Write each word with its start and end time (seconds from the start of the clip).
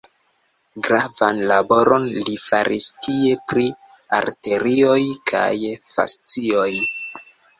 Gravan 0.85 1.41
laboron 1.51 2.07
li 2.29 2.37
faris 2.45 2.87
tie 3.07 3.35
pri 3.53 3.67
arterioj 4.21 4.97
kaj 5.33 5.53
fascioj. 5.95 6.69